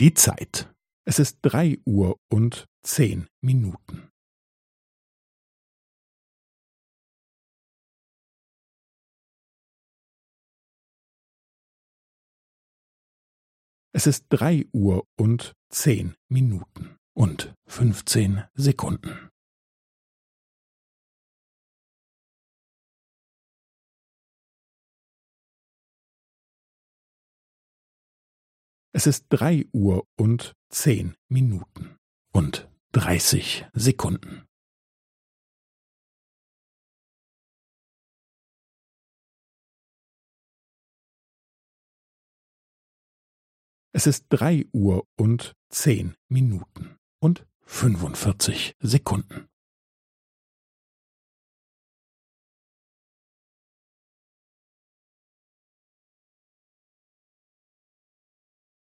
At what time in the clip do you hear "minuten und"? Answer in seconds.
16.28-17.52, 31.28-32.68, 46.28-47.46